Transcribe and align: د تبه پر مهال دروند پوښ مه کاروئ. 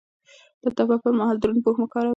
د 0.63 0.65
تبه 0.77 0.95
پر 1.03 1.11
مهال 1.19 1.37
دروند 1.39 1.61
پوښ 1.65 1.75
مه 1.81 1.87
کاروئ. 1.93 2.09